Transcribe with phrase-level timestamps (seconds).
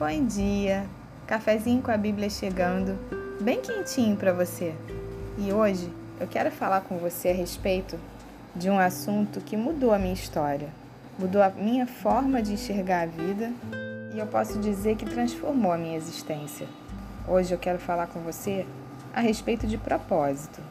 [0.00, 0.86] Bom dia!
[1.26, 2.98] Cafezinho com a Bíblia chegando,
[3.38, 4.74] bem quentinho para você.
[5.36, 7.98] E hoje eu quero falar com você a respeito
[8.56, 10.70] de um assunto que mudou a minha história,
[11.18, 13.52] mudou a minha forma de enxergar a vida
[14.14, 16.66] e eu posso dizer que transformou a minha existência.
[17.28, 18.64] Hoje eu quero falar com você
[19.14, 20.62] a respeito de propósito.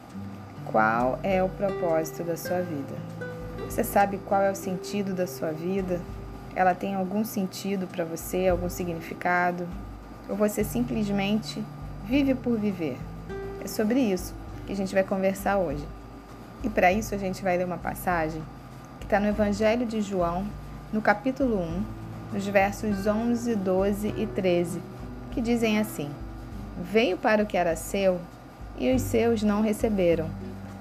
[0.64, 2.96] Qual é o propósito da sua vida?
[3.60, 6.00] Você sabe qual é o sentido da sua vida?
[6.54, 9.66] Ela tem algum sentido para você, algum significado,
[10.28, 11.62] ou você simplesmente
[12.04, 12.98] vive por viver.
[13.62, 14.34] É sobre isso
[14.66, 15.84] que a gente vai conversar hoje.
[16.62, 18.42] E para isso a gente vai ler uma passagem
[18.98, 20.46] que está no Evangelho de João,
[20.92, 21.84] no capítulo 1,
[22.34, 24.80] nos versos 11, 12 e 13,
[25.30, 26.10] que dizem assim:
[26.80, 28.20] Veio para o que era seu
[28.78, 30.28] e os seus não receberam,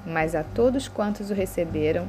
[0.06, 2.08] mas a todos quantos o receberam,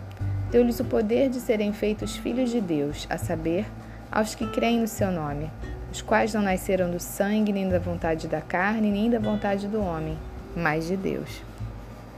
[0.51, 3.66] deu-lhes o poder de serem feitos filhos de Deus, a saber,
[4.11, 5.51] aos que creem no seu nome,
[5.93, 9.80] os quais não nasceram do sangue, nem da vontade da carne, nem da vontade do
[9.80, 10.19] homem,
[10.57, 11.43] mas de Deus.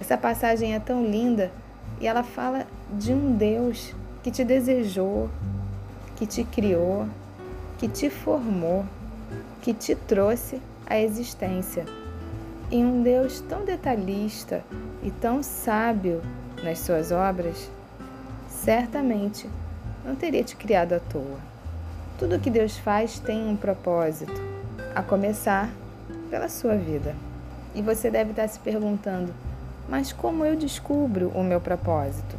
[0.01, 1.51] Essa passagem é tão linda
[2.01, 5.29] e ela fala de um Deus que te desejou,
[6.17, 7.07] que te criou,
[7.79, 8.85] que te formou,
[9.61, 11.85] que te trouxe à existência.
[12.71, 14.65] E um Deus tão detalhista
[15.03, 16.23] e tão sábio
[16.63, 17.71] nas suas obras
[18.63, 19.51] certamente
[20.05, 21.39] não teria te criado à toa.
[22.17, 24.41] Tudo que Deus faz tem um propósito,
[24.95, 25.69] a começar
[26.31, 27.15] pela sua vida.
[27.75, 29.35] E você deve estar se perguntando:
[29.89, 32.37] mas como eu descubro o meu propósito?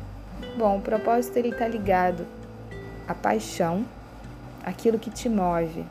[0.58, 2.26] Bom, o propósito ele está ligado
[3.06, 3.86] à paixão,
[4.64, 5.84] aquilo que te move,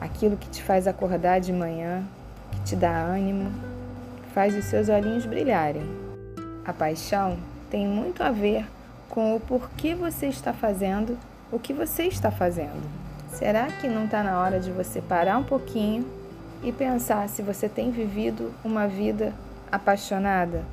[0.00, 2.02] aquilo que te faz acordar de manhã,
[2.50, 3.52] que te dá ânimo,
[4.22, 5.84] que faz os seus olhinhos brilharem.
[6.64, 7.38] A paixão
[7.70, 8.66] tem muito a ver
[9.10, 11.18] com o porquê você está fazendo
[11.50, 12.88] o que você está fazendo.
[13.32, 16.06] Será que não está na hora de você parar um pouquinho
[16.62, 19.34] e pensar se você tem vivido uma vida
[19.70, 20.64] apaixonada?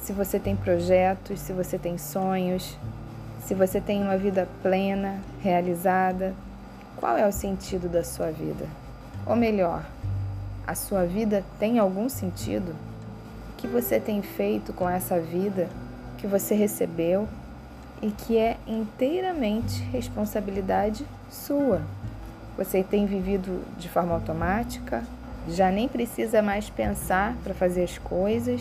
[0.00, 2.78] Se você tem projetos, se você tem sonhos,
[3.44, 6.34] se você tem uma vida plena, realizada?
[6.96, 8.66] Qual é o sentido da sua vida?
[9.26, 9.84] Ou melhor,
[10.66, 12.76] a sua vida tem algum sentido?
[13.52, 15.68] O que você tem feito com essa vida
[16.18, 17.28] que você recebeu
[18.02, 21.80] e que é inteiramente responsabilidade sua.
[22.58, 25.04] Você tem vivido de forma automática,
[25.48, 28.60] já nem precisa mais pensar para fazer as coisas.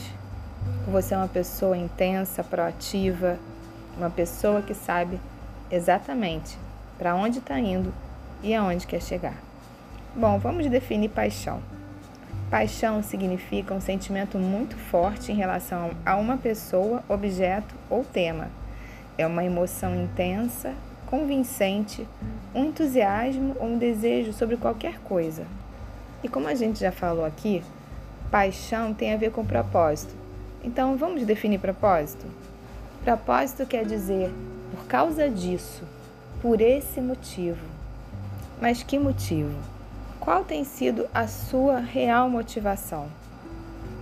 [0.87, 3.37] Você é uma pessoa intensa, proativa,
[3.97, 5.19] uma pessoa que sabe
[5.71, 6.57] exatamente
[6.97, 7.91] para onde está indo
[8.43, 9.35] e aonde quer chegar.
[10.15, 11.61] Bom, vamos definir paixão.
[12.49, 18.60] Paixão significa um sentimento muito forte em relação a uma pessoa, objeto ou tema
[19.21, 20.73] é uma emoção intensa,
[21.05, 22.07] convincente,
[22.53, 25.45] um entusiasmo ou um desejo sobre qualquer coisa.
[26.23, 27.63] E como a gente já falou aqui,
[28.29, 30.13] paixão tem a ver com propósito.
[30.63, 32.25] Então vamos definir propósito?
[33.03, 34.31] Propósito quer dizer
[34.71, 35.83] por causa disso,
[36.41, 37.65] por esse motivo.
[38.61, 39.55] Mas que motivo?
[40.19, 43.07] Qual tem sido a sua real motivação?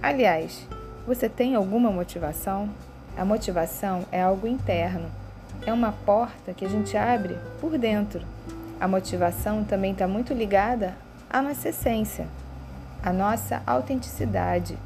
[0.02, 0.68] Aliás,
[1.08, 2.70] você tem alguma motivação?
[3.20, 5.12] A motivação é algo interno,
[5.68, 8.22] é uma porta que a gente abre por dentro.
[8.80, 10.96] A motivação também está muito ligada
[11.30, 12.30] à nossa essência,
[13.04, 14.78] à nossa autenticidade.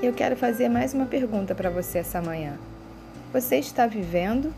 [0.00, 2.52] E eu quero fazer mais uma pergunta para você essa manhã.
[3.32, 4.54] Você está vivendo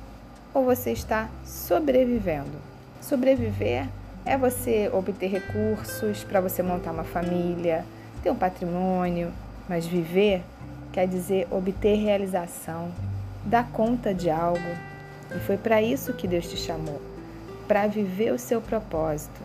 [0.53, 2.59] ou você está sobrevivendo?
[3.01, 3.89] Sobreviver
[4.23, 7.87] é você obter recursos para você montar uma família,
[8.23, 9.33] ter um patrimônio,
[9.67, 10.45] mas viver
[10.97, 12.91] quer dizer obter realização,
[13.45, 14.59] dar conta de algo.
[15.31, 17.03] E foi para isso que Deus te chamou
[17.69, 19.43] para viver o seu propósito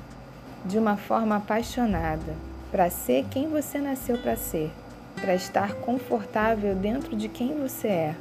[0.64, 2.34] de uma forma apaixonada,
[2.72, 4.72] para ser quem você nasceu para ser,
[5.20, 8.16] para estar confortável dentro de quem você é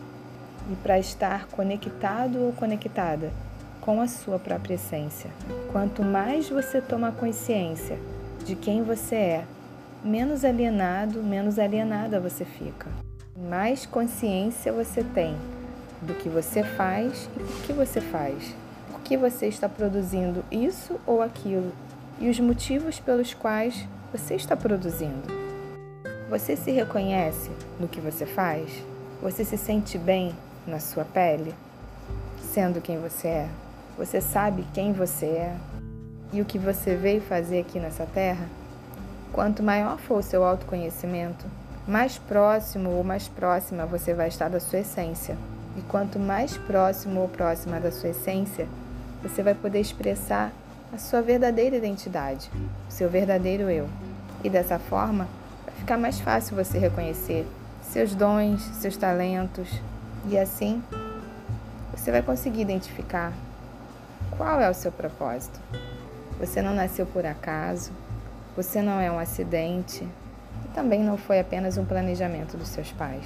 [0.69, 3.31] e para estar conectado ou conectada
[3.81, 5.31] com a sua própria essência.
[5.71, 7.97] Quanto mais você toma consciência
[8.45, 9.45] de quem você é,
[10.03, 12.89] menos alienado, menos alienada você fica
[13.41, 15.35] mais consciência você tem
[16.03, 18.55] do que você faz e por que você faz.
[18.91, 21.73] Por que você está produzindo isso ou aquilo
[22.21, 25.41] e os motivos pelos quais você está produzindo.
[26.29, 28.71] Você se reconhece no que você faz?
[29.23, 30.35] Você se sente bem
[30.67, 31.55] na sua pele,
[32.53, 33.49] sendo quem você é?
[33.97, 35.57] Você sabe quem você é
[36.33, 38.47] e o que você veio fazer aqui nessa terra?
[39.33, 41.47] Quanto maior for o seu autoconhecimento,
[41.87, 45.37] mais próximo ou mais próxima você vai estar da sua essência.
[45.77, 48.69] E quanto mais próximo ou próxima da sua essência,
[49.23, 50.53] você vai poder expressar
[50.93, 52.51] a sua verdadeira identidade,
[52.89, 53.89] o seu verdadeiro eu.
[54.43, 55.29] E dessa forma,
[55.65, 57.47] vai ficar mais fácil você reconhecer
[57.83, 59.69] seus dons, seus talentos
[60.29, 60.83] e assim
[61.93, 63.33] você vai conseguir identificar
[64.37, 65.61] qual é o seu propósito.
[66.39, 67.91] Você não nasceu por acaso,
[68.57, 70.07] você não é um acidente
[70.75, 73.25] também não foi apenas um planejamento dos seus pais.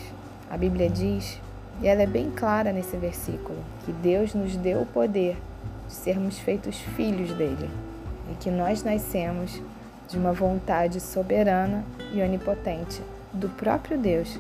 [0.50, 1.41] A Bíblia diz,
[1.81, 5.37] e ela é bem clara nesse versículo, que Deus nos deu o poder
[5.88, 7.69] de sermos feitos filhos dele
[8.31, 9.61] e que nós nascemos
[10.08, 13.02] de uma vontade soberana e onipotente
[13.32, 14.38] do próprio Deus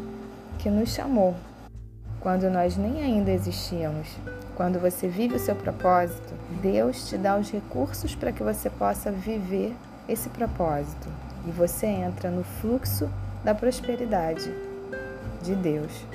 [0.58, 1.34] que nos chamou
[2.24, 4.08] quando nós nem ainda existíamos.
[4.56, 9.12] Quando você vive o seu propósito, Deus te dá os recursos para que você possa
[9.12, 9.76] viver
[10.08, 11.06] esse propósito
[11.46, 13.10] e você entra no fluxo
[13.44, 14.50] da prosperidade
[15.42, 16.06] de Deus.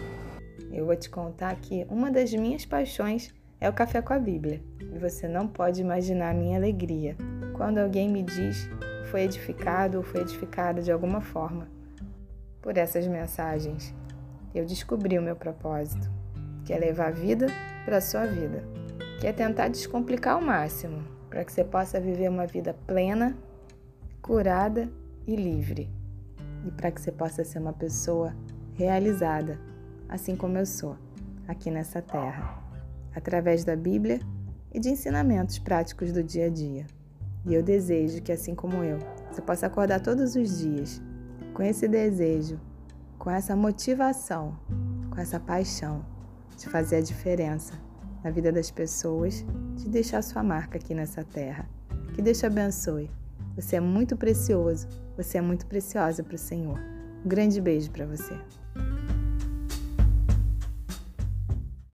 [0.71, 4.61] Eu vou te contar que uma das minhas paixões é o café com a Bíblia.
[4.79, 7.15] E você não pode imaginar a minha alegria
[7.53, 8.69] quando alguém me diz
[9.09, 11.67] foi edificado ou foi edificada de alguma forma
[12.61, 13.93] por essas mensagens.
[14.53, 16.09] Eu descobri o meu propósito,
[16.65, 17.47] que é levar a vida
[17.85, 18.63] para a sua vida,
[19.19, 23.35] que é tentar descomplicar ao máximo, para que você possa viver uma vida plena,
[24.21, 24.89] curada
[25.25, 25.89] e livre.
[26.65, 28.35] E para que você possa ser uma pessoa
[28.73, 29.59] realizada,
[30.07, 30.97] assim como eu sou,
[31.47, 32.59] aqui nessa terra
[33.15, 34.19] através da Bíblia
[34.73, 36.85] e de ensinamentos práticos do dia a dia.
[37.45, 38.99] E eu desejo que, assim como eu,
[39.31, 41.01] você possa acordar todos os dias
[41.53, 42.59] com esse desejo,
[43.17, 44.57] com essa motivação,
[45.09, 46.05] com essa paixão
[46.57, 47.73] de fazer a diferença
[48.23, 49.45] na vida das pessoas,
[49.75, 51.67] de deixar sua marca aqui nessa terra.
[52.13, 53.09] Que Deus te abençoe.
[53.55, 54.87] Você é muito precioso,
[55.21, 56.79] você é muito preciosa para o Senhor.
[57.25, 58.33] Um grande beijo para você.